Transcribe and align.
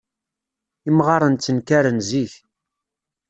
Imɣaren 0.89 1.33
ttenkaren 1.35 1.99
zik. 2.09 2.33